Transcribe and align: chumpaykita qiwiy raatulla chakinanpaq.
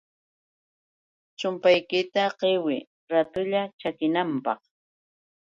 chumpaykita 1.39 2.23
qiwiy 2.39 2.87
raatulla 3.11 3.61
chakinanpaq. 3.79 4.59